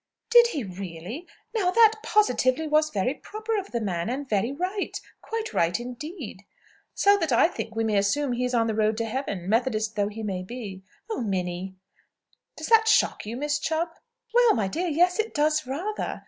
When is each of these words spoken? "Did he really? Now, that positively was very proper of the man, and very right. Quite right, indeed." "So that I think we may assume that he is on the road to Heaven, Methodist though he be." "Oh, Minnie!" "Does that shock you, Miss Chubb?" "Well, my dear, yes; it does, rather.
"Did 0.31 0.47
he 0.47 0.63
really? 0.63 1.27
Now, 1.53 1.69
that 1.69 1.93
positively 2.01 2.65
was 2.67 2.89
very 2.89 3.13
proper 3.13 3.55
of 3.59 3.69
the 3.71 3.79
man, 3.79 4.09
and 4.09 4.27
very 4.27 4.51
right. 4.51 4.99
Quite 5.21 5.53
right, 5.53 5.79
indeed." 5.79 6.41
"So 6.95 7.19
that 7.19 7.31
I 7.31 7.47
think 7.47 7.75
we 7.75 7.83
may 7.83 7.97
assume 7.97 8.31
that 8.31 8.37
he 8.37 8.45
is 8.45 8.55
on 8.55 8.65
the 8.65 8.73
road 8.73 8.97
to 8.97 9.05
Heaven, 9.05 9.47
Methodist 9.47 9.95
though 9.95 10.07
he 10.07 10.23
be." 10.23 10.81
"Oh, 11.07 11.21
Minnie!" 11.21 11.75
"Does 12.55 12.65
that 12.65 12.87
shock 12.87 13.27
you, 13.27 13.37
Miss 13.37 13.59
Chubb?" 13.59 13.89
"Well, 14.33 14.55
my 14.55 14.67
dear, 14.67 14.87
yes; 14.87 15.19
it 15.19 15.35
does, 15.35 15.67
rather. 15.67 16.19